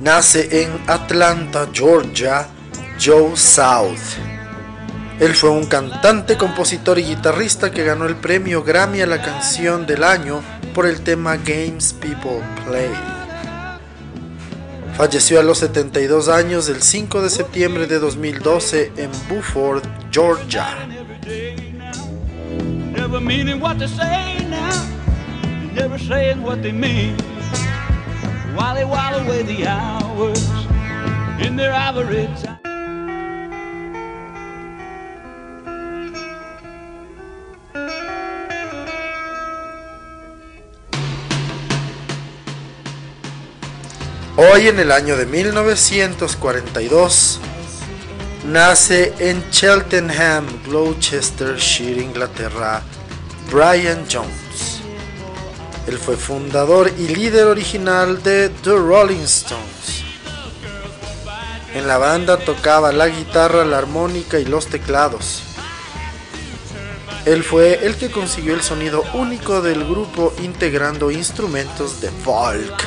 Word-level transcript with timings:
nace 0.00 0.62
en 0.62 0.70
Atlanta, 0.86 1.68
Georgia, 1.72 2.48
Joe 3.00 3.36
South. 3.36 4.18
Él 5.20 5.34
fue 5.34 5.50
un 5.50 5.66
cantante, 5.66 6.36
compositor 6.36 6.98
y 6.98 7.02
guitarrista 7.02 7.72
que 7.72 7.84
ganó 7.84 8.06
el 8.06 8.16
premio 8.16 8.62
Grammy 8.62 9.00
a 9.00 9.06
la 9.06 9.20
canción 9.20 9.86
del 9.86 10.04
año 10.04 10.42
por 10.74 10.86
el 10.86 11.00
tema 11.00 11.36
Games 11.36 11.92
People 11.92 12.40
Play. 12.66 12.90
Falleció 14.96 15.40
a 15.40 15.42
los 15.42 15.58
72 15.58 16.28
años 16.28 16.68
el 16.68 16.82
5 16.82 17.22
de 17.22 17.30
septiembre 17.30 17.86
de 17.86 17.98
2012 17.98 18.92
en 18.96 19.10
Buford, 19.28 19.82
Georgia. 20.10 20.66
Hoy 44.36 44.68
en 44.68 44.80
el 44.80 44.92
año 44.92 45.16
de 45.16 45.26
1942 45.26 47.40
nace 48.46 49.12
en 49.18 49.50
Cheltenham, 49.50 50.46
Gloucestershire, 50.64 52.02
Inglaterra, 52.02 52.82
Brian 53.50 54.04
Jones. 54.10 54.67
Él 55.88 55.98
fue 55.98 56.18
fundador 56.18 56.92
y 56.98 57.08
líder 57.08 57.46
original 57.46 58.22
de 58.22 58.50
The 58.50 58.72
Rolling 58.72 59.22
Stones. 59.22 60.04
En 61.74 61.86
la 61.86 61.96
banda 61.96 62.36
tocaba 62.36 62.92
la 62.92 63.08
guitarra, 63.08 63.64
la 63.64 63.78
armónica 63.78 64.38
y 64.38 64.44
los 64.44 64.66
teclados. 64.66 65.44
Él 67.24 67.42
fue 67.42 67.86
el 67.86 67.96
que 67.96 68.10
consiguió 68.10 68.52
el 68.52 68.60
sonido 68.60 69.02
único 69.14 69.62
del 69.62 69.82
grupo 69.88 70.34
integrando 70.42 71.10
instrumentos 71.10 72.02
de 72.02 72.10
folk. 72.10 72.84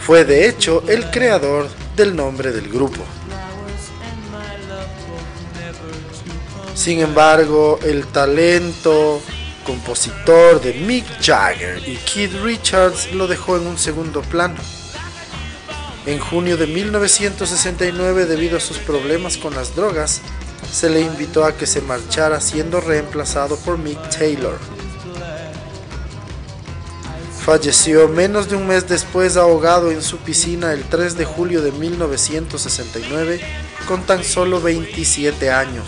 Fue 0.00 0.26
de 0.26 0.46
hecho 0.46 0.84
el 0.88 1.10
creador 1.10 1.68
del 1.96 2.14
nombre 2.14 2.52
del 2.52 2.68
grupo. 2.68 3.02
Sin 6.74 7.00
embargo, 7.00 7.78
el 7.82 8.06
talento 8.08 9.22
compositor 9.68 10.62
de 10.62 10.72
Mick 10.72 11.04
Jagger 11.20 11.86
y 11.86 11.96
Keith 11.96 12.32
Richards 12.42 13.12
lo 13.12 13.26
dejó 13.26 13.58
en 13.58 13.66
un 13.66 13.76
segundo 13.76 14.22
plano. 14.22 14.56
En 16.06 16.18
junio 16.18 16.56
de 16.56 16.66
1969, 16.66 18.24
debido 18.24 18.56
a 18.56 18.60
sus 18.60 18.78
problemas 18.78 19.36
con 19.36 19.54
las 19.54 19.76
drogas, 19.76 20.22
se 20.72 20.88
le 20.88 21.02
invitó 21.02 21.44
a 21.44 21.54
que 21.54 21.66
se 21.66 21.82
marchara 21.82 22.40
siendo 22.40 22.80
reemplazado 22.80 23.58
por 23.58 23.76
Mick 23.76 23.98
Taylor. 24.08 24.58
Falleció 27.44 28.08
menos 28.08 28.48
de 28.48 28.56
un 28.56 28.66
mes 28.66 28.88
después 28.88 29.36
ahogado 29.36 29.90
en 29.90 30.00
su 30.00 30.16
piscina 30.16 30.72
el 30.72 30.84
3 30.84 31.18
de 31.18 31.26
julio 31.26 31.60
de 31.60 31.72
1969 31.72 33.42
con 33.86 34.02
tan 34.04 34.24
solo 34.24 34.62
27 34.62 35.50
años. 35.50 35.84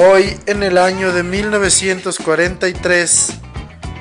Hoy, 0.00 0.38
en 0.46 0.62
el 0.62 0.78
año 0.78 1.10
de 1.10 1.24
1943, 1.24 3.30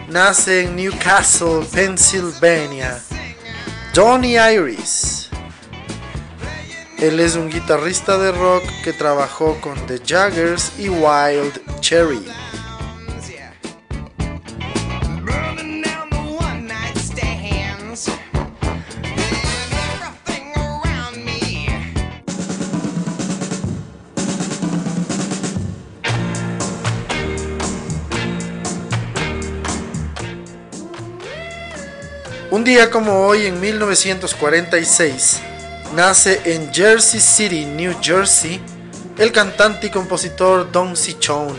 nace 0.09 0.65
en 0.65 0.75
Newcastle, 0.75 1.65
Pennsylvania, 1.73 3.01
Johnny 3.95 4.35
Iris. 4.35 5.31
Él 6.99 7.19
es 7.19 7.35
un 7.35 7.49
guitarrista 7.49 8.19
de 8.19 8.31
rock 8.31 8.63
que 8.83 8.93
trabajó 8.93 9.59
con 9.59 9.73
The 9.87 9.99
Jaggers 10.05 10.73
y 10.77 10.87
Wild 10.87 11.79
Cherry. 11.79 12.23
Día 32.67 32.89
como 32.89 33.25
hoy, 33.25 33.45
en 33.45 33.61
1946, 33.61 35.39
nace 35.95 36.41
en 36.43 36.69
Jersey 36.73 37.21
City, 37.21 37.65
New 37.65 37.95
Jersey, 38.01 38.59
el 39.17 39.31
cantante 39.31 39.87
y 39.87 39.89
compositor 39.89 40.69
Don 40.69 40.97
Cichone. 40.97 41.55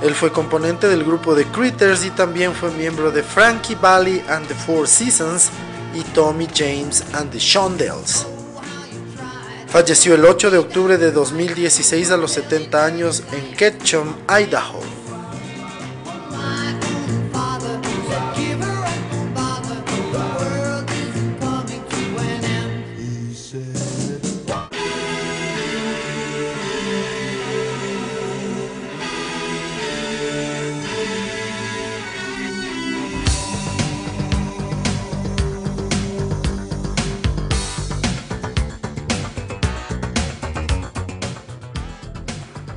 Él 0.00 0.14
fue 0.14 0.30
componente 0.30 0.86
del 0.86 1.02
grupo 1.02 1.34
The 1.34 1.46
Critters 1.46 2.04
y 2.04 2.10
también 2.10 2.54
fue 2.54 2.70
miembro 2.70 3.10
de 3.10 3.24
Frankie 3.24 3.74
Valli 3.74 4.22
and 4.28 4.46
the 4.46 4.54
Four 4.54 4.86
Seasons 4.86 5.50
y 5.92 6.02
Tommy 6.14 6.46
James 6.54 7.02
and 7.14 7.32
the 7.32 7.40
Shondells. 7.40 8.24
Falleció 9.66 10.14
el 10.14 10.24
8 10.24 10.52
de 10.52 10.58
octubre 10.58 10.96
de 10.96 11.10
2016 11.10 12.12
a 12.12 12.16
los 12.16 12.30
70 12.30 12.84
años 12.84 13.24
en 13.32 13.52
Ketchum, 13.56 14.14
Idaho. 14.28 14.97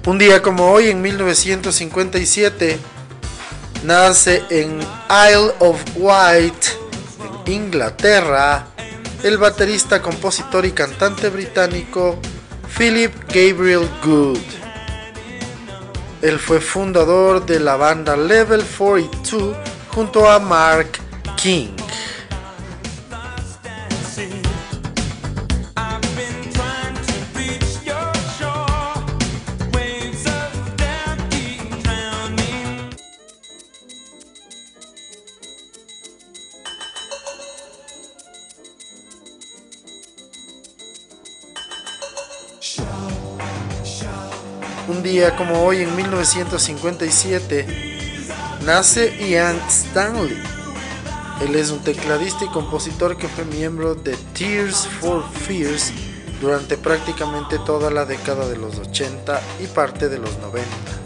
Un 0.04 0.18
día 0.18 0.42
como 0.42 0.72
hoy, 0.72 0.90
en 0.90 1.00
1957, 1.00 2.80
nace 3.84 4.42
en 4.50 4.80
Isle 4.80 5.54
of 5.60 5.80
Wight, 5.96 6.66
en 7.46 7.54
Inglaterra, 7.54 8.66
el 9.24 9.38
baterista, 9.38 10.02
compositor 10.02 10.66
y 10.66 10.72
cantante 10.72 11.30
británico 11.30 12.20
Philip 12.76 13.14
Gabriel 13.28 13.88
Good. 14.04 14.40
Él 16.24 16.40
fue 16.40 16.60
fundador 16.60 17.46
de 17.46 17.60
la 17.60 17.76
banda 17.76 18.18
Level 18.18 18.64
42 18.64 19.56
junto 19.94 20.28
a 20.28 20.40
Mark 20.40 20.98
King. 21.38 21.81
Un 44.88 45.04
día 45.04 45.36
como 45.36 45.64
hoy, 45.64 45.82
en 45.82 45.96
1957, 45.96 47.66
nace 48.66 49.30
Ian 49.30 49.58
Stanley. 49.68 50.42
Él 51.42 51.56
es 51.56 51.72
un 51.72 51.80
tecladista 51.80 52.46
y 52.46 52.50
compositor 52.50 53.18
que 53.18 53.28
fue 53.28 53.46
miembro 53.46 53.96
de 53.96 54.16
Tears 54.38 54.88
for 55.00 55.24
Fears 55.48 55.92
durante 56.40 56.78
prácticamente 56.78 57.58
toda 57.60 57.90
la 57.90 58.06
década 58.06 58.48
de 58.48 58.58
los 58.58 58.78
80 58.78 59.42
y 59.64 59.68
parte 59.68 60.08
de 60.10 60.20
los 60.20 60.38
90. 60.40 61.01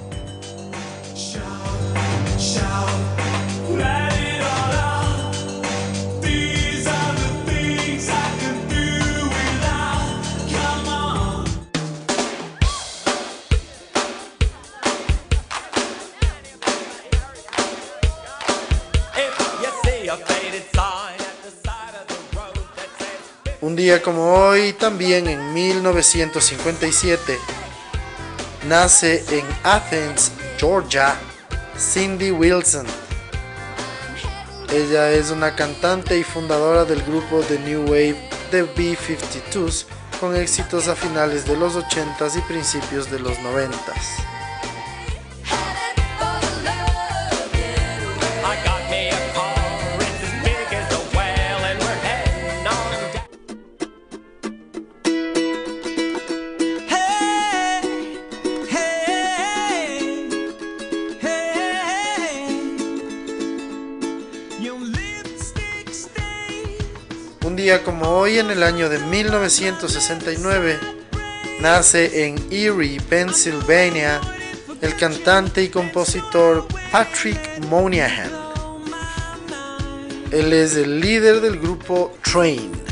Un 23.75 23.81
día 23.81 24.01
como 24.01 24.31
hoy, 24.31 24.71
también 24.71 25.27
en 25.27 25.53
1957, 25.53 27.37
nace 28.69 29.21
en 29.37 29.45
Athens, 29.63 30.31
Georgia, 30.57 31.13
Cindy 31.77 32.31
Wilson. 32.31 32.85
Ella 34.71 35.11
es 35.11 35.29
una 35.29 35.57
cantante 35.57 36.17
y 36.17 36.23
fundadora 36.23 36.85
del 36.85 37.01
grupo 37.03 37.41
de 37.41 37.59
New 37.59 37.81
Wave 37.81 38.29
The 38.49 38.63
B-52s 38.63 39.87
con 40.21 40.37
éxitos 40.37 40.87
a 40.87 40.95
finales 40.95 41.45
de 41.45 41.57
los 41.57 41.75
80s 41.75 42.37
y 42.37 42.41
principios 42.43 43.11
de 43.11 43.19
los 43.19 43.37
90s. 43.39 44.34
Como 67.83 68.09
hoy, 68.09 68.37
en 68.37 68.51
el 68.51 68.61
año 68.61 68.89
de 68.89 68.99
1969, 68.99 70.77
nace 71.61 72.27
en 72.27 72.35
Erie, 72.51 73.01
Pennsylvania, 73.01 74.21
el 74.81 74.95
cantante 74.95 75.63
y 75.63 75.69
compositor 75.69 76.67
Patrick 76.91 77.39
Moynihan. 77.67 78.29
Él 80.31 80.53
es 80.53 80.75
el 80.75 80.99
líder 80.99 81.41
del 81.41 81.59
grupo 81.59 82.15
Train. 82.21 82.84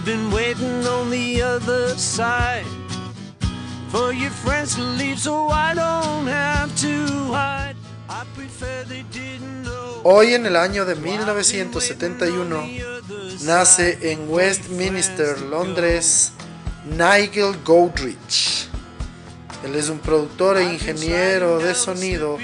I've 0.00 0.06
been 0.06 0.32
waiting 0.32 0.86
on 0.86 1.10
the 1.10 1.42
other 1.42 1.90
side 1.98 2.64
for 3.90 4.14
your 4.14 4.30
friends 4.30 4.76
to 4.76 4.82
leave 4.82 5.18
so 5.18 5.48
I 5.50 5.74
don't 5.74 6.26
have 6.26 6.74
to 6.76 7.34
hide. 7.34 7.76
I 8.08 8.24
prefer 8.34 8.84
they 8.88 9.04
didn't 9.12 9.64
know. 9.64 10.00
Hoy 10.02 10.32
en 10.32 10.46
el 10.46 10.56
año 10.56 10.86
de 10.86 10.94
1971 10.94 12.66
nace 13.42 13.98
en 14.10 14.26
Westminster, 14.30 15.38
Londres, 15.42 16.32
Nigel 16.86 17.58
Godrich. 17.62 18.68
Él 19.62 19.74
es 19.74 19.90
un 19.90 19.98
productor 19.98 20.56
e 20.56 20.64
ingeniero 20.64 21.58
de 21.58 21.74
sonido, 21.74 22.38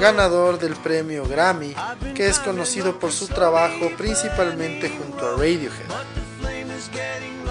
ganador 0.00 0.58
del 0.58 0.74
premio 0.74 1.26
Grammy, 1.26 1.74
que 2.14 2.28
es 2.28 2.38
conocido 2.38 2.98
por 2.98 3.12
su 3.12 3.28
trabajo 3.28 3.90
principalmente 3.98 4.88
junto 4.88 5.26
a 5.26 5.32
Radiohead. 5.32 6.23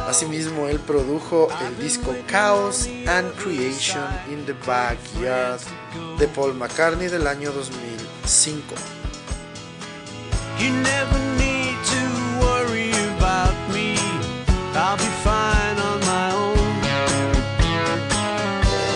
Asimismo, 0.07 0.67
él 0.67 0.79
produjo 0.79 1.47
el 1.65 1.77
disco 1.77 2.13
Chaos 2.27 2.87
and 3.07 3.33
Creation 3.35 4.03
in 4.29 4.45
the 4.45 4.53
Backyard 4.65 5.59
de 6.19 6.27
Paul 6.27 6.53
McCartney 6.55 7.07
del 7.07 7.25
año 7.27 7.51
2005. 7.51 8.75
You 10.59 10.71
never 10.71 11.19
need 11.37 11.75
to 11.85 12.01
worry 12.45 12.91
about 13.17 13.55
me. 13.73 13.95
I'll 14.75 14.97
be 14.97 15.09
fine 15.23 15.77
on 15.79 15.99
my 16.01 16.31
own. 16.35 16.53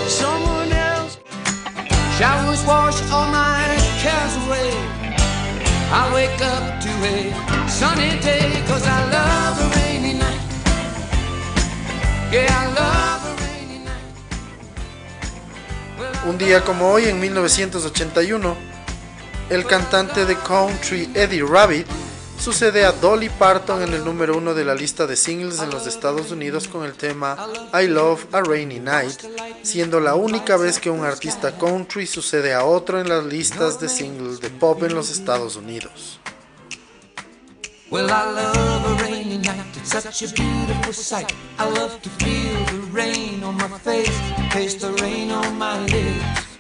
Someone 0.08 0.72
else 0.72 1.18
showers 2.18 2.64
wash 2.66 3.02
all 3.12 3.28
my 3.32 3.76
cares 4.02 4.36
away. 4.46 4.72
I 5.90 6.12
wake 6.14 6.42
up 6.42 6.82
to 6.82 6.90
a 6.90 7.70
sunny 7.70 8.20
day 8.20 8.62
cause 8.68 8.86
I 8.86 9.10
love 9.10 9.58
the 9.58 9.76
night. 9.76 9.87
Un 16.28 16.38
día 16.38 16.62
como 16.62 16.92
hoy, 16.92 17.06
en 17.06 17.22
1981, 17.22 18.58
el 19.50 19.66
cantante 19.66 20.26
de 20.26 20.36
country 20.36 21.10
Eddie 21.14 21.46
Rabbit 21.48 21.88
sucede 22.38 22.84
a 22.84 22.92
Dolly 22.92 23.30
Parton 23.30 23.82
en 23.82 23.94
el 23.94 24.04
número 24.04 24.36
uno 24.36 24.54
de 24.54 24.66
la 24.66 24.76
lista 24.76 25.08
de 25.08 25.16
singles 25.16 25.62
en 25.62 25.70
los 25.70 25.88
Estados 25.88 26.32
Unidos 26.32 26.68
con 26.68 26.84
el 26.84 26.96
tema 26.96 27.48
I 27.74 27.88
Love 27.88 28.26
a 28.34 28.42
Rainy 28.42 28.80
Night, 28.80 29.22
siendo 29.64 30.02
la 30.02 30.16
única 30.16 30.58
vez 30.58 30.80
que 30.80 30.90
un 30.90 31.06
artista 31.06 31.58
country 31.58 32.06
sucede 32.06 32.54
a 32.54 32.66
otro 32.66 33.00
en 33.00 33.08
las 33.08 33.24
listas 33.24 33.80
de 33.80 33.88
singles 33.88 34.42
de 34.42 34.50
pop 34.50 34.84
en 34.84 34.94
los 34.94 35.10
Estados 35.10 35.56
Unidos. 35.56 36.20
Well, 37.90 38.10
I 38.10 38.26
love 38.36 38.86
a 38.86 39.02
rainy 39.02 39.17
night. 39.17 39.17
It's 39.17 39.17
such 39.88 40.22
a 40.22 40.28
beautiful 40.34 40.92
sight. 40.92 41.34
I 41.58 41.70
love 41.70 42.02
to 42.02 42.10
feel 42.10 42.66
the 42.66 42.80
rain 42.92 43.42
on 43.42 43.56
my 43.56 43.70
face, 43.70 44.20
taste 44.52 44.82
the 44.82 44.92
rain 45.02 45.32
on 45.32 45.58
my 45.58 45.80
lips. 45.80 46.58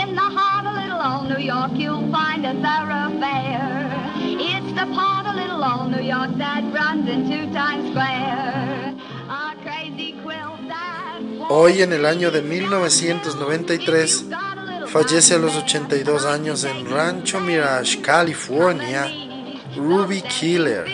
In 0.00 0.14
the 0.14 0.28
heart 0.38 0.66
of 0.66 0.74
little 0.74 1.02
old 1.04 1.28
New 1.28 1.44
York, 1.44 1.72
you'll 1.74 2.10
find 2.10 2.46
a 2.46 2.54
thoroughfare. 2.54 3.92
It's 4.24 4.72
the 4.72 4.86
part 4.94 5.26
of 5.26 5.34
little 5.34 5.62
old 5.62 5.90
New 5.90 6.02
York 6.02 6.30
that 6.38 6.64
runs 6.72 7.06
into 7.10 7.52
Times 7.52 7.90
Square. 7.90 8.94
A 9.28 9.54
crazy 9.62 10.14
quilt 10.22 10.66
that. 10.68 11.20
Hoy 11.50 11.82
en 11.82 11.92
el 11.92 12.06
año 12.06 12.30
de 12.30 12.40
1993 12.40 14.24
Fallece 14.96 15.34
a 15.34 15.38
los 15.38 15.54
82 15.54 16.24
años 16.24 16.64
en 16.64 16.90
Rancho 16.90 17.38
Mirage, 17.38 18.00
California, 18.00 19.06
Ruby 19.76 20.22
Killer. 20.22 20.86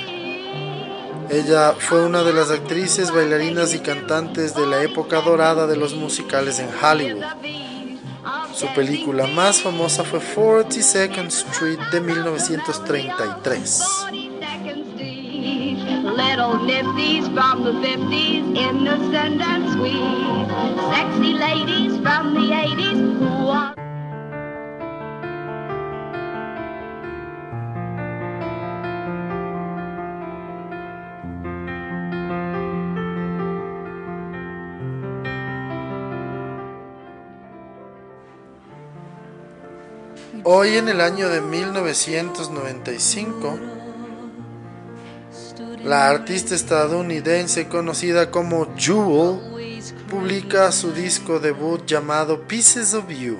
Ella 1.31 1.77
fue 1.79 2.05
una 2.05 2.25
de 2.25 2.33
las 2.33 2.51
actrices, 2.51 3.13
bailarinas 3.13 3.73
y 3.75 3.79
cantantes 3.79 4.57
de 4.57 4.67
la 4.67 4.83
época 4.83 5.21
dorada 5.21 5.69
de 5.69 5.77
los 5.77 5.95
musicales 5.95 6.59
en 6.59 6.69
Hollywood. 6.83 7.23
Su 8.53 8.67
película 8.75 9.29
más 9.29 9.63
famosa 9.63 10.03
fue 10.03 10.19
42nd 10.19 11.29
Street 11.29 11.79
de 11.93 12.01
1933. 12.01 13.83
Little 16.17 16.59
nifties 16.67 17.29
from 17.29 17.63
the 17.63 17.73
50s, 17.73 18.57
innocent 18.57 19.41
and 19.41 19.73
sweet. 19.73 20.49
Sexy 20.91 21.33
ladies 21.35 21.99
from 22.01 22.35
the 22.35 22.53
Hoy 40.45 40.77
en 40.77 40.89
el 40.89 41.01
año 41.01 41.29
de 41.29 41.41
1995, 41.41 43.61
la 45.85 46.09
artista 46.09 46.57
estadounidense 46.57 47.69
conocida 47.69 48.33
como 48.33 48.75
Jewel 48.77 49.39
publica 50.11 50.73
su 50.73 50.93
disco 50.93 51.39
debut 51.39 51.87
llamado 51.87 52.41
Pieces 52.49 52.93
of 52.93 53.09
You. 53.09 53.39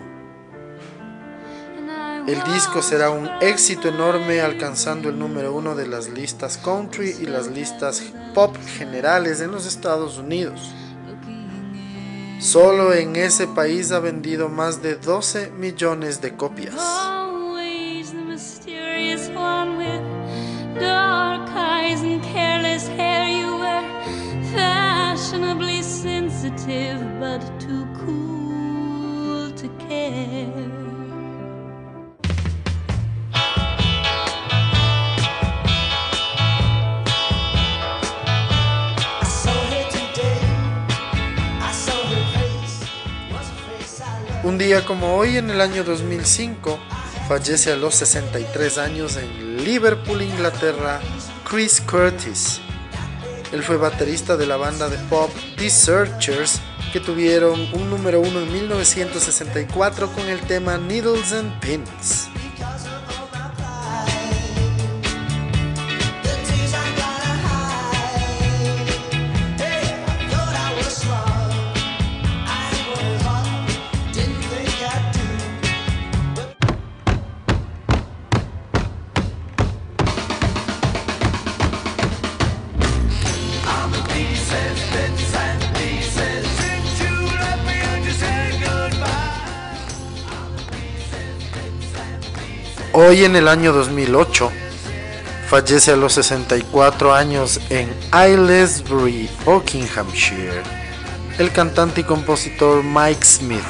El 2.29 2.41
disco 2.45 2.83
será 2.83 3.11
un 3.11 3.29
éxito 3.41 3.89
enorme 3.89 4.41
alcanzando 4.41 5.09
el 5.09 5.19
número 5.19 5.53
uno 5.53 5.75
de 5.75 5.89
las 5.89 6.09
listas 6.09 6.57
country 6.57 7.17
y 7.21 7.27
las 7.27 7.49
listas 7.49 8.01
pop 8.33 8.57
generales 8.79 9.41
en 9.41 9.51
los 9.51 9.67
Estados 9.67 10.19
Unidos. 10.19 10.73
Solo 12.43 12.93
en 12.93 13.15
ese 13.15 13.47
país 13.47 13.93
ha 13.93 14.01
vendido 14.01 14.49
más 14.49 14.83
de 14.83 14.97
12 14.97 15.53
millones 15.53 16.21
de 16.21 16.37
copias. 16.37 16.75
Un 44.45 44.59
día 44.59 44.85
como 44.85 45.15
hoy, 45.15 45.37
en 45.37 45.51
el 45.51 45.61
año 45.61 45.85
2005, 45.85 46.77
fallece 47.29 47.71
a 47.71 47.77
los 47.77 47.95
63 47.95 48.77
años 48.77 49.17
en 49.17 49.65
Liverpool, 49.65 50.21
Inglaterra, 50.21 51.01
Chris 51.49 51.81
Curtis. 51.81 52.61
Él 53.53 53.63
fue 53.63 53.77
baterista 53.77 54.37
de 54.37 54.47
la 54.47 54.57
banda 54.57 54.89
de 54.89 54.99
pop 55.09 55.31
The 55.59 55.71
Searchers, 55.71 56.61
que 56.93 56.99
tuvieron 56.99 57.69
un 57.73 57.89
número 57.89 58.21
uno 58.21 58.41
en 58.41 58.53
1964 58.53 60.11
con 60.11 60.29
el 60.29 60.41
tema 60.41 60.77
Needles 60.77 61.33
and 61.33 61.61
Pins. 61.61 62.32
Hoy 92.95 93.25
en 93.25 93.37
el 93.37 93.49
año 93.49 93.73
2008 93.73 94.51
fallece 95.49 95.93
a 95.93 95.97
los 95.97 96.13
64 96.13 97.15
años 97.15 97.59
en 97.71 97.91
Aylesbury, 98.11 99.31
Buckinghamshire, 99.47 100.63
el 101.39 101.51
cantante 101.53 102.03
y 102.03 102.05
compositor 102.05 102.85
Mike 102.85 103.25
Smith. 103.25 103.63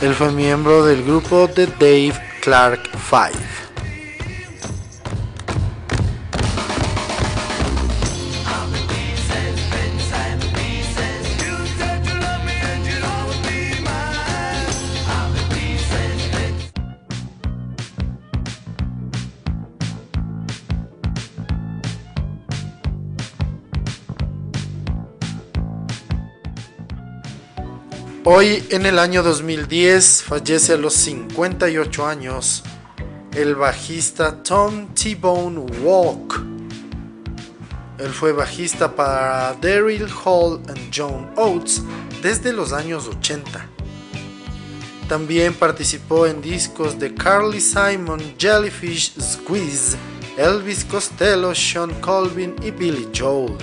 Él 0.00 0.14
fue 0.14 0.30
miembro 0.30 0.86
del 0.86 1.02
grupo 1.02 1.48
The 1.48 1.66
Dave 1.66 2.14
Clark 2.42 2.90
Five. 2.96 3.63
Hoy 28.26 28.64
en 28.70 28.86
el 28.86 28.98
año 28.98 29.22
2010 29.22 30.22
fallece 30.22 30.72
a 30.72 30.76
los 30.78 30.94
58 30.94 32.06
años 32.06 32.62
el 33.34 33.54
bajista 33.54 34.42
Tom 34.42 34.94
T-Bone 34.94 35.58
Walk. 35.82 36.42
Él 37.98 38.08
fue 38.08 38.32
bajista 38.32 38.96
para 38.96 39.52
Daryl 39.60 40.08
Hall 40.24 40.62
y 40.74 40.90
John 40.96 41.32
Oates 41.36 41.82
desde 42.22 42.54
los 42.54 42.72
años 42.72 43.08
80. 43.08 43.68
También 45.06 45.52
participó 45.52 46.26
en 46.26 46.40
discos 46.40 46.98
de 46.98 47.12
Carly 47.12 47.60
Simon, 47.60 48.22
Jellyfish 48.38 49.20
Squeeze, 49.20 49.98
Elvis 50.38 50.86
Costello, 50.86 51.54
Sean 51.54 51.92
Colvin 52.00 52.56
y 52.62 52.70
Billy 52.70 53.06
Joel. 53.14 53.58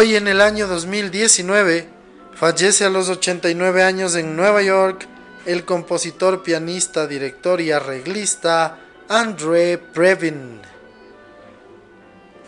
Hoy 0.00 0.14
en 0.14 0.28
el 0.28 0.40
año 0.40 0.68
2019 0.68 1.88
fallece 2.32 2.84
a 2.84 2.88
los 2.88 3.08
89 3.08 3.82
años 3.82 4.14
en 4.14 4.36
Nueva 4.36 4.62
York 4.62 5.08
el 5.44 5.64
compositor, 5.64 6.44
pianista, 6.44 7.08
director 7.08 7.60
y 7.60 7.72
arreglista 7.72 8.78
André 9.08 9.76
Previn. 9.76 10.60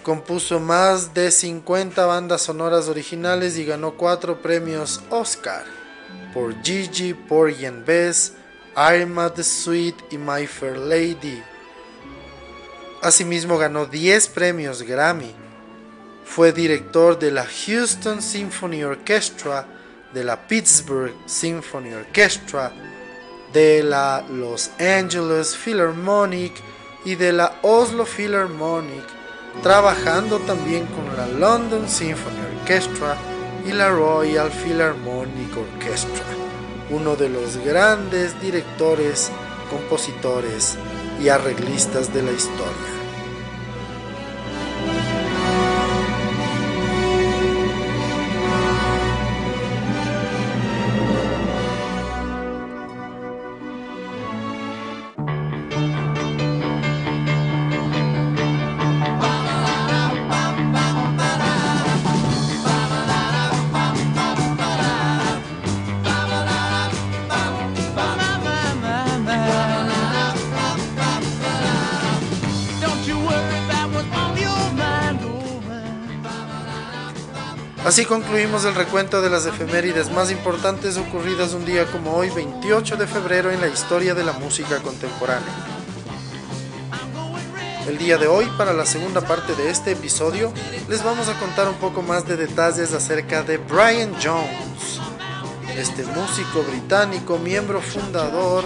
Compuso 0.05 0.61
más 0.61 1.13
de 1.13 1.33
50 1.33 2.07
bandas 2.07 2.43
sonoras 2.43 2.87
originales 2.87 3.59
y 3.59 3.65
ganó 3.65 3.97
4 3.97 4.41
premios 4.41 5.03
Oscar 5.11 5.65
por 6.33 6.55
Gigi, 6.63 7.15
Porgy 7.15 7.67
and 7.67 7.85
Bess, 7.85 8.35
Irma 8.77 9.35
the 9.35 9.43
Sweet 9.43 9.97
y 10.13 10.19
My 10.19 10.47
Fair 10.47 10.79
Lady. 10.79 11.43
Asimismo 13.03 13.59
ganó 13.59 13.87
10 13.87 14.29
premios 14.29 14.83
Grammy 14.83 15.40
fue 16.31 16.53
director 16.53 17.19
de 17.19 17.33
la 17.33 17.45
Houston 17.45 18.23
Symphony 18.23 18.85
Orchestra, 18.85 19.67
de 20.15 20.23
la 20.23 20.47
Pittsburgh 20.47 21.13
Symphony 21.27 21.93
Orchestra, 21.93 22.71
de 23.53 23.83
la 23.83 24.25
Los 24.31 24.71
Angeles 24.79 25.57
Philharmonic 25.57 26.53
y 27.05 27.17
de 27.17 27.33
la 27.33 27.59
Oslo 27.63 28.07
Philharmonic, 28.07 29.03
trabajando 29.65 30.39
también 30.39 30.87
con 30.87 31.05
la 31.17 31.27
London 31.27 31.89
Symphony 31.89 32.61
Orchestra 32.61 33.17
y 33.67 33.73
la 33.73 33.89
Royal 33.89 34.53
Philharmonic 34.53 35.51
Orchestra, 35.57 36.27
uno 36.91 37.17
de 37.17 37.29
los 37.29 37.57
grandes 37.57 38.41
directores, 38.41 39.33
compositores 39.69 40.77
y 41.21 41.29
arreglistas 41.29 42.15
de 42.15 42.23
la 42.23 42.31
historia. 42.31 43.00
Así 77.85 78.05
concluimos 78.05 78.67
el 78.67 78.75
recuento 78.75 79.23
de 79.23 79.31
las 79.31 79.47
efemérides 79.47 80.11
más 80.13 80.31
importantes 80.31 80.99
ocurridas 80.99 81.55
un 81.55 81.65
día 81.65 81.87
como 81.87 82.13
hoy, 82.13 82.29
28 82.29 82.97
de 82.97 83.07
febrero, 83.07 83.51
en 83.51 83.61
la 83.63 83.69
historia 83.69 84.15
de 84.15 84.23
la 84.23 84.35
música 84.35 84.83
contemporánea. 84.83 85.49
El 87.89 87.97
día 87.97 88.19
de 88.19 88.29
hoy, 88.29 88.45
para 88.59 88.75
la 88.75 88.85
segunda 88.85 89.23
parte 89.23 89.55
de 89.55 89.71
este 89.71 89.93
episodio, 89.93 90.53
les 90.91 91.03
vamos 91.03 91.29
a 91.29 91.39
contar 91.41 91.69
un 91.69 91.77
poco 91.77 92.03
más 92.03 92.29
de 92.29 92.37
detalles 92.37 92.93
acerca 92.93 93.43
de 93.43 93.57
Brian 93.57 94.13
Jones, 94.23 95.01
este 95.75 96.05
músico 96.05 96.63
británico, 96.63 97.39
miembro 97.39 97.81
fundador 97.81 98.65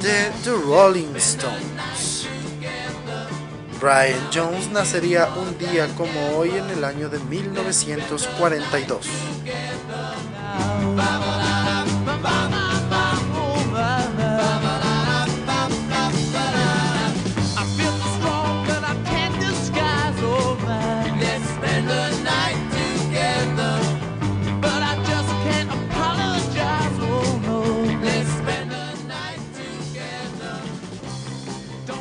de 0.00 0.30
The 0.44 0.52
Rolling 0.52 1.16
Stones. 1.16 1.95
Brian 3.80 4.30
Jones 4.32 4.70
nacería 4.70 5.28
un 5.36 5.58
día 5.58 5.86
como 5.96 6.38
hoy 6.38 6.50
en 6.50 6.70
el 6.70 6.84
año 6.84 7.08
de 7.08 7.18
1942. 7.18 9.06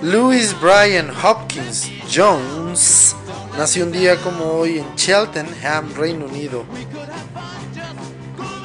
Louis 0.05 0.55
Brian 0.62 1.09
Hopkins 1.24 1.89
Jones 2.13 3.15
nació 3.57 3.85
un 3.85 3.91
día 3.91 4.17
como 4.17 4.43
hoy 4.51 4.77
en 4.77 4.95
Cheltenham, 4.95 5.95
Reino 5.95 6.27
Unido. 6.27 6.63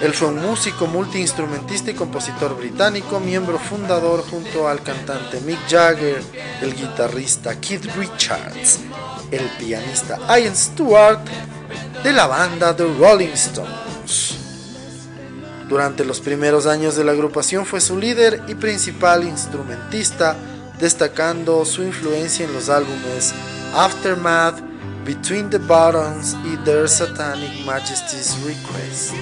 Él 0.03 0.13
fue 0.13 0.29
un 0.29 0.43
músico, 0.43 0.87
multiinstrumentista 0.87 1.93
y 1.93 1.95
compositor 1.95 2.55
británico, 2.59 3.21
miembro 3.21 3.59
fundador 3.59 4.23
junto 4.31 4.69
al 4.69 4.83
cantante 4.83 5.41
Mick 5.41 5.61
Jagger, 5.67 6.23
el 6.61 6.75
guitarrista 6.75 7.59
Keith 7.59 7.87
Richards, 7.97 8.81
el 9.31 9.49
pianista 9.59 10.19
Ian 10.39 10.55
Stewart 10.55 11.21
de 12.05 12.13
la 12.13 12.27
banda 12.27 12.77
The 12.77 12.85
Rolling 12.99 13.33
Stones. 13.33 14.37
Durante 15.71 16.05
los 16.05 16.21
primeros 16.21 16.67
años 16.67 16.97
de 16.97 17.05
la 17.05 17.13
agrupación 17.13 17.65
fue 17.65 17.81
su 17.81 17.97
líder 17.97 18.43
y 18.47 18.57
principal 18.57 19.25
instrumentista 19.25 20.37
destacando 20.81 21.65
su 21.65 21.83
influencia 21.83 22.45
en 22.45 22.53
los 22.53 22.69
álbumes 22.69 23.33
Aftermath, 23.75 24.61
Between 25.05 25.51
the 25.51 25.59
Buttons 25.59 26.37
y 26.45 26.57
Their 26.65 26.89
Satanic 26.89 27.65
Majesty's 27.65 28.37
Request. 28.45 29.15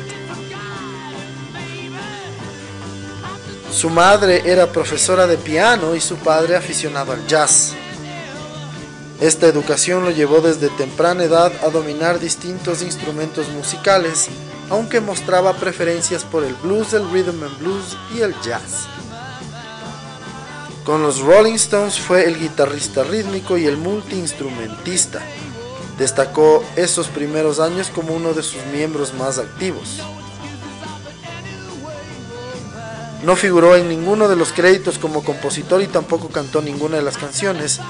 Su 3.70 3.90
madre 3.90 4.42
era 4.44 4.66
profesora 4.66 5.26
de 5.26 5.36
piano 5.36 5.94
y 5.94 6.00
su 6.00 6.16
padre 6.16 6.56
aficionado 6.56 7.12
al 7.12 7.26
jazz. 7.26 7.74
Esta 9.20 9.46
educación 9.46 10.04
lo 10.04 10.10
llevó 10.10 10.40
desde 10.40 10.68
temprana 10.70 11.24
edad 11.24 11.52
a 11.64 11.70
dominar 11.70 12.18
distintos 12.18 12.82
instrumentos 12.82 13.48
musicales, 13.50 14.28
aunque 14.70 15.00
mostraba 15.00 15.54
preferencias 15.54 16.24
por 16.24 16.44
el 16.44 16.54
blues, 16.54 16.92
el 16.92 17.08
rhythm 17.10 17.42
and 17.42 17.58
blues 17.58 17.96
y 18.14 18.20
el 18.20 18.34
jazz. 18.42 18.88
Con 20.88 21.02
los 21.02 21.20
Rolling 21.20 21.56
Stones 21.56 22.00
fue 22.00 22.24
el 22.24 22.38
guitarrista 22.38 23.04
rítmico 23.04 23.58
y 23.58 23.66
el 23.66 23.76
multiinstrumentista. 23.76 25.20
Destacó 25.98 26.64
esos 26.76 27.08
primeros 27.08 27.60
años 27.60 27.90
como 27.94 28.14
uno 28.14 28.32
de 28.32 28.42
sus 28.42 28.64
miembros 28.72 29.12
más 29.12 29.38
activos. 29.38 30.00
No 33.22 33.36
figuró 33.36 33.76
en 33.76 33.90
ninguno 33.90 34.28
de 34.28 34.36
los 34.36 34.54
créditos 34.54 34.98
como 34.98 35.22
compositor 35.22 35.82
y 35.82 35.88
tampoco 35.88 36.30
cantó 36.30 36.62
ninguna 36.62 36.96
de 36.96 37.02
las 37.02 37.18
canciones. 37.18 37.80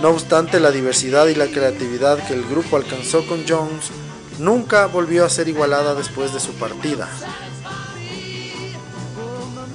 No 0.00 0.08
obstante, 0.08 0.58
la 0.58 0.70
diversidad 0.70 1.26
y 1.26 1.34
la 1.34 1.48
creatividad 1.48 2.26
que 2.26 2.32
el 2.32 2.46
grupo 2.46 2.78
alcanzó 2.78 3.26
con 3.26 3.44
Jones 3.46 3.90
nunca 4.38 4.86
volvió 4.86 5.26
a 5.26 5.28
ser 5.28 5.48
igualada 5.48 5.94
después 5.94 6.32
de 6.32 6.40
su 6.40 6.52
partida. 6.52 7.06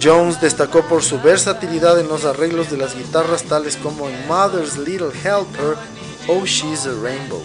Jones 0.02 0.42
destacó 0.42 0.82
por 0.88 1.04
su 1.04 1.22
versatilidad 1.22 2.00
en 2.00 2.08
los 2.08 2.26
arreglos 2.26 2.72
de 2.72 2.78
las 2.78 2.96
guitarras 2.96 3.44
tales 3.44 3.78
como 3.78 4.10
en 4.10 4.28
Mother's 4.28 4.78
Little 4.78 5.12
Helper 5.24 5.76
o 6.28 6.44
She's 6.46 6.88
a 6.88 6.94
Rainbow. 7.04 7.44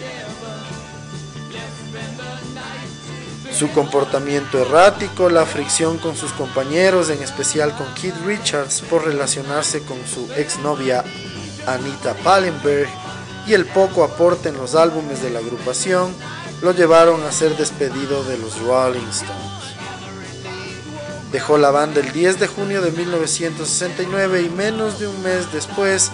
Su 3.51 3.69
comportamiento 3.71 4.59
errático, 4.59 5.29
la 5.29 5.45
fricción 5.45 5.97
con 5.97 6.15
sus 6.15 6.31
compañeros, 6.31 7.09
en 7.09 7.21
especial 7.21 7.75
con 7.75 7.91
Keith 7.93 8.15
Richards 8.25 8.81
por 8.81 9.05
relacionarse 9.05 9.83
con 9.83 9.97
su 10.07 10.31
exnovia 10.33 11.03
Anita 11.67 12.15
Pallenberg, 12.23 12.89
y 13.47 13.53
el 13.53 13.65
poco 13.65 14.03
aporte 14.03 14.49
en 14.49 14.57
los 14.57 14.75
álbumes 14.75 15.21
de 15.21 15.29
la 15.29 15.39
agrupación 15.39 16.13
lo 16.61 16.71
llevaron 16.71 17.23
a 17.23 17.31
ser 17.31 17.55
despedido 17.55 18.23
de 18.23 18.37
los 18.37 18.59
Rolling 18.59 19.07
Stones. 19.09 19.46
Dejó 21.37 21.59
la 21.59 21.69
banda 21.69 21.99
el 21.99 22.11
10 22.11 22.39
de 22.39 22.47
junio 22.47 22.81
de 22.81 22.89
1969 22.89 24.41
y 24.41 24.49
menos 24.49 24.99
de 24.99 25.05
un 25.05 25.21
mes 25.21 25.53
después 25.53 26.09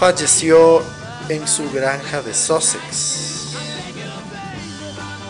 falleció 0.00 0.82
en 1.28 1.46
su 1.46 1.70
granja 1.70 2.22
de 2.22 2.32
Sussex. 2.32 3.52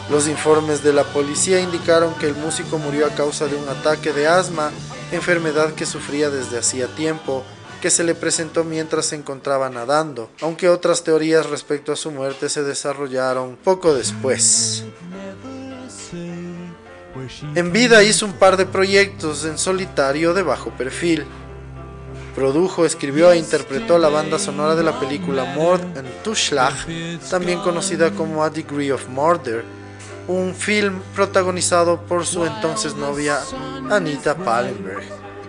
Los 0.08 0.28
informes 0.28 0.84
de 0.84 0.92
la 0.92 1.02
policía 1.02 1.58
indicaron 1.58 2.14
que 2.14 2.28
el 2.28 2.36
músico 2.36 2.78
murió 2.78 3.04
a 3.06 3.10
causa 3.10 3.48
de 3.48 3.56
un 3.56 3.68
ataque 3.68 4.12
de 4.12 4.28
asma, 4.28 4.70
enfermedad 5.10 5.74
que 5.74 5.84
sufría 5.84 6.30
desde 6.30 6.58
hacía 6.58 6.86
tiempo, 6.86 7.42
que 7.80 7.90
se 7.90 8.04
le 8.04 8.14
presentó 8.14 8.62
mientras 8.62 9.06
se 9.06 9.16
encontraba 9.16 9.68
nadando, 9.68 10.30
aunque 10.40 10.68
otras 10.68 11.02
teorías 11.02 11.50
respecto 11.50 11.90
a 11.90 11.96
su 11.96 12.12
muerte 12.12 12.48
se 12.48 12.62
desarrollaron 12.62 13.56
poco 13.64 13.94
después. 13.94 14.84
En 17.54 17.72
vida 17.72 18.02
hizo 18.02 18.26
un 18.26 18.32
par 18.32 18.56
de 18.56 18.66
proyectos 18.66 19.44
en 19.44 19.58
solitario 19.58 20.34
de 20.34 20.42
bajo 20.42 20.70
perfil. 20.70 21.24
Produjo, 22.34 22.86
escribió 22.86 23.30
e 23.30 23.38
interpretó 23.38 23.98
la 23.98 24.08
banda 24.08 24.38
sonora 24.38 24.74
de 24.74 24.82
la 24.82 24.98
película 24.98 25.44
Mord 25.44 25.82
and 25.98 26.08
Tuschlag, 26.22 26.74
también 27.28 27.60
conocida 27.60 28.10
como 28.10 28.42
A 28.42 28.50
Degree 28.50 28.90
of 28.90 29.08
Murder, 29.08 29.64
un 30.28 30.54
film 30.54 31.00
protagonizado 31.14 32.00
por 32.00 32.24
su 32.24 32.46
entonces 32.46 32.94
novia 32.96 33.38
Anita 33.90 34.34
Pallenberg, 34.34 35.02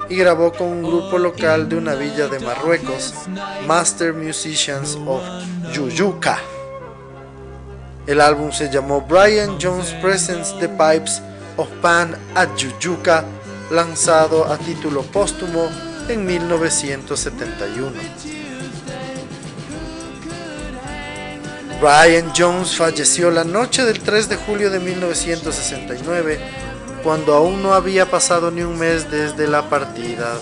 y 0.10 0.16
grabó 0.18 0.52
con 0.52 0.68
un 0.68 0.84
grupo 0.84 1.18
local 1.18 1.70
de 1.70 1.78
una 1.78 1.96
villa 1.96 2.28
de 2.28 2.40
Marruecos, 2.40 3.14
Master 3.66 4.14
Musicians 4.14 4.98
of 5.06 5.22
Yuyuka. 5.72 6.38
El 8.06 8.20
álbum 8.20 8.52
se 8.52 8.70
llamó 8.70 9.00
Brian 9.00 9.58
Jones 9.62 9.94
Presents 10.02 10.60
the 10.60 10.68
Pipes 10.68 11.22
of 11.58 11.70
Pan 11.82 12.16
at 12.36 12.50
lanzado 13.72 14.46
a 14.46 14.58
título 14.58 15.02
póstumo 15.04 15.70
en 16.08 16.26
1971. 16.26 17.92
Brian 21.80 22.32
Jones 22.36 22.78
falleció 22.78 23.30
la 23.30 23.44
noche 23.44 23.84
del 23.84 24.00
3 24.00 24.30
de 24.30 24.36
julio 24.38 24.70
de 24.70 24.80
1969, 24.80 26.40
cuando 27.04 27.34
aún 27.34 27.62
no 27.62 27.74
había 27.74 28.10
pasado 28.10 28.52
ni 28.52 28.62
un 28.62 28.78
mes 28.78 29.12
desde 29.12 29.48
la 29.48 29.70
partida 29.70 30.40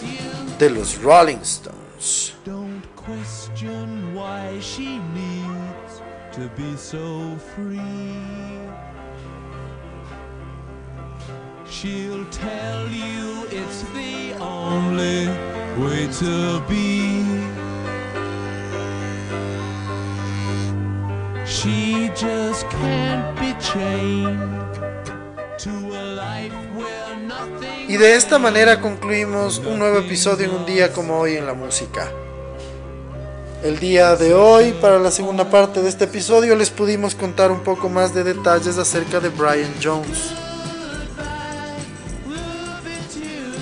de 0.60 0.70
los 0.70 1.02
Rolling 1.02 1.38
Stones. 1.38 2.36
She'll 11.72 12.26
tell 12.26 12.90
you 12.90 13.48
it's 13.50 13.84
the 13.94 14.36
only 14.42 15.30
way 15.80 16.06
to 16.20 16.60
be. 16.68 17.24
She 21.46 22.12
just 22.14 22.70
can't 22.70 23.40
be 23.40 23.54
chained 23.62 24.38
to 25.60 25.70
a 25.96 26.04
life 26.14 26.54
where 26.76 27.16
nothing. 27.26 27.88
Y 27.88 27.96
de 27.96 28.16
esta 28.16 28.38
manera 28.38 28.82
concluimos 28.82 29.60
un 29.60 29.80
nuevo 29.80 30.00
episodio 30.00 30.48
en 30.48 30.52
un 30.54 30.66
día 30.66 30.92
como 30.92 31.20
hoy 31.20 31.38
en 31.38 31.46
la 31.46 31.54
música. 31.54 32.12
El 33.64 33.80
día 33.80 34.18
de 34.18 34.34
hoy, 34.34 34.74
para 34.74 35.00
la 35.00 35.10
segunda 35.10 35.50
parte 35.50 35.82
de 35.82 35.88
este 35.88 36.04
episodio, 36.04 36.54
les 36.58 36.70
pudimos 36.70 37.16
contar 37.16 37.50
un 37.50 37.62
poco 37.62 37.88
más 37.88 38.14
de 38.14 38.26
detalles 38.26 38.78
acerca 38.78 39.22
de 39.22 39.30
Brian 39.30 39.74
Jones. 39.82 40.34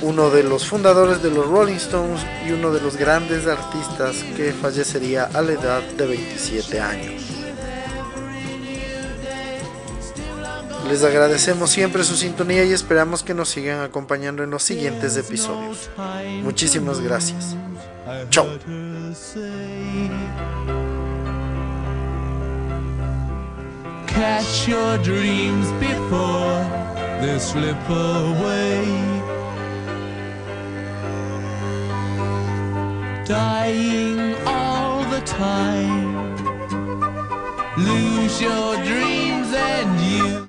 Uno 0.01 0.29
de 0.29 0.43
los 0.43 0.67
fundadores 0.67 1.21
de 1.21 1.31
los 1.31 1.47
Rolling 1.47 1.75
Stones 1.75 2.21
y 2.47 2.51
uno 2.51 2.71
de 2.71 2.81
los 2.81 2.95
grandes 2.95 3.47
artistas 3.47 4.23
que 4.35 4.53
fallecería 4.53 5.25
a 5.33 5.41
la 5.41 5.53
edad 5.53 5.81
de 5.81 6.07
27 6.07 6.79
años. 6.79 7.23
Les 10.89 11.03
agradecemos 11.03 11.69
siempre 11.69 12.03
su 12.03 12.15
sintonía 12.15 12.63
y 12.65 12.73
esperamos 12.73 13.21
que 13.21 13.35
nos 13.35 13.49
sigan 13.49 13.81
acompañando 13.81 14.43
en 14.43 14.49
los 14.49 14.63
siguientes 14.63 15.15
episodios. 15.17 15.89
Muchísimas 16.41 16.99
gracias. 16.99 17.55
Chao. 18.31 18.47
dying 33.29 34.33
all 34.47 35.03
the 35.11 35.21
time. 35.21 36.35
Lose 37.77 38.41
your 38.41 38.75
dreams 38.83 39.53
and 39.53 40.01
you. 40.01 40.48